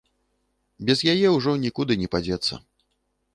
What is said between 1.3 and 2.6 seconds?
ўжо нікуды не падзецца.